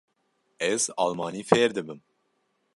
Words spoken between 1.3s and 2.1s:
fêr dibim.